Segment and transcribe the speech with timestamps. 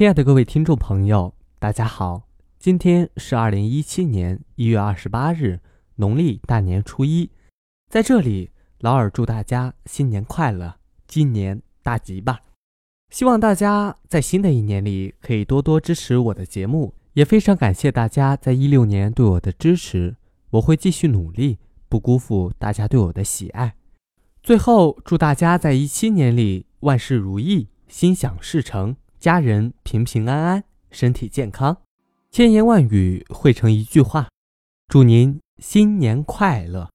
[0.00, 2.22] 亲爱的各位听众朋友，大家好，
[2.58, 5.60] 今天是二零一七年一月二十八日，
[5.96, 7.28] 农历大年初一，
[7.90, 10.76] 在这里，老尔祝大家新年快乐，
[11.06, 12.40] 今年大吉吧！
[13.10, 20.16] 希望大家在新的一年里可以多多支持我的节目，也非常感谢大家在一六年对我的支持，
[20.52, 21.58] 我会继续努力，
[21.90, 23.74] 不辜负大家对我的喜爱。
[24.42, 31.76] 最后，祝大家在一七年里万事如意，心想事成，家人平平安安，身体健康。
[32.30, 34.30] 千言万语汇成一句话：
[34.88, 36.88] 祝您新年快乐！